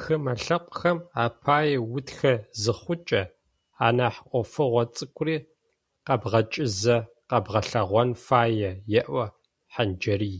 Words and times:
«Хымэ 0.00 0.32
лъэпкъхэм 0.42 0.98
апае 1.24 1.76
утхэ 1.96 2.34
зыхъукӏэ, 2.62 3.22
анахь 3.86 4.20
ӏофыгъо 4.30 4.82
цӏыкӏури 4.94 5.36
кӏэбгъэкӏызэ 6.06 6.96
къэбгъэлъэгъон 7.28 8.10
фае»,- 8.24 8.70
еӏо 9.00 9.24
Хъанджэрый. 9.72 10.36